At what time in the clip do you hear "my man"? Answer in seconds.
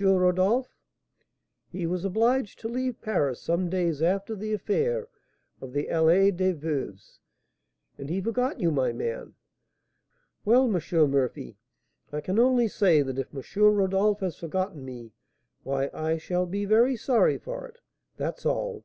8.72-9.34